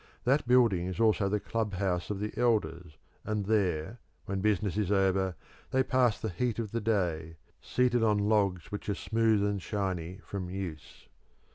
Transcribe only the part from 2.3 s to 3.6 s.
elders, and